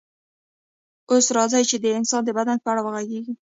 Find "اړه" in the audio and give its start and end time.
2.71-2.81